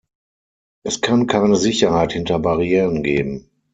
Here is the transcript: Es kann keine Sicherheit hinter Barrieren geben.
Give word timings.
Es 0.83 0.99
kann 1.01 1.27
keine 1.27 1.55
Sicherheit 1.55 2.13
hinter 2.13 2.39
Barrieren 2.39 3.03
geben. 3.03 3.51